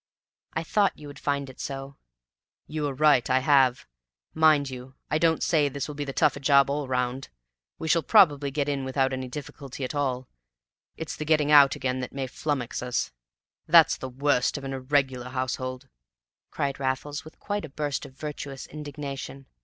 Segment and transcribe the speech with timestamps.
[0.53, 1.95] "I thought you would find it so."
[2.65, 3.29] "You were right.
[3.29, 3.85] I have.
[4.33, 7.29] Mind you, I don't say this will be the tougher job all round;
[7.77, 10.27] we shall probably get in without any difficulty at all;
[10.97, 13.11] it's the getting out again that may flummox us.
[13.67, 15.87] That's the worst of an irregular household!"
[16.49, 19.45] cried Raffles, with quite a burst of virtuous indignation.